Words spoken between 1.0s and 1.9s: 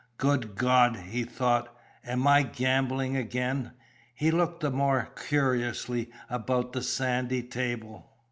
he thought,